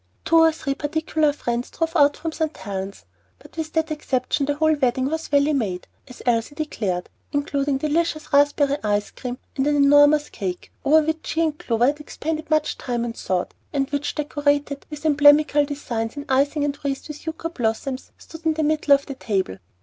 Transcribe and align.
Two 0.25 0.39
or 0.39 0.51
three 0.51 0.73
particular 0.73 1.31
friends 1.31 1.69
drove 1.69 1.95
out 1.95 2.17
from 2.17 2.31
St. 2.31 2.57
Helen's; 2.57 3.05
but 3.37 3.55
with 3.55 3.71
that 3.73 3.91
exception 3.91 4.47
the 4.47 4.55
whole 4.55 4.73
wedding 4.73 5.05
was 5.11 5.27
"valley 5.27 5.53
made," 5.53 5.85
as 6.07 6.23
Elsie 6.25 6.55
declared, 6.55 7.07
including 7.31 7.77
delicious 7.77 8.33
raspberry 8.33 8.77
ice 8.83 9.11
cream, 9.11 9.37
and 9.55 9.67
an 9.67 9.75
enormous 9.75 10.29
cake, 10.31 10.71
over 10.83 11.05
which 11.05 11.27
she 11.27 11.41
and 11.41 11.59
Clover 11.59 11.85
had 11.85 11.99
expended 11.99 12.49
much 12.49 12.79
time 12.79 13.05
and 13.05 13.15
thought, 13.15 13.53
and 13.73 13.91
which, 13.91 14.15
decorated 14.15 14.87
with 14.89 15.05
emblematical 15.05 15.65
designs 15.65 16.17
in 16.17 16.25
icing 16.27 16.63
and 16.63 16.79
wreathed 16.83 17.07
with 17.07 17.27
yucca 17.27 17.51
blossoms, 17.51 18.11
stood 18.17 18.43
in 18.43 18.55
the 18.55 18.63
middle 18.63 18.95
of 18.95 19.05
the 19.05 19.13
table. 19.13 19.59